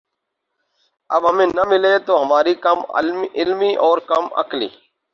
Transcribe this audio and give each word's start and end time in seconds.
اب 1.09 1.21
ہمیں 1.29 1.45
نہ 1.47 1.63
ملے 1.69 1.93
تو 2.05 2.21
ہماری 2.23 2.53
کم 2.65 2.77
علمی 3.35 3.73
اور 3.85 3.97
کم 4.07 4.23
عقلی 4.35 4.69